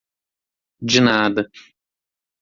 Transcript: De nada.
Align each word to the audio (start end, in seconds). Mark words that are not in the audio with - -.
De 0.89 0.99
nada. 0.99 1.43